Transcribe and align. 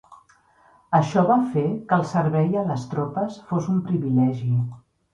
Això 0.99 1.25
va 1.33 1.37
fer 1.51 1.67
que 1.91 1.97
el 1.99 2.07
servei 2.15 2.59
a 2.65 2.65
les 2.73 2.91
tropes 2.97 3.39
fos 3.53 3.73
un 3.79 3.81
privilegi. 3.93 4.55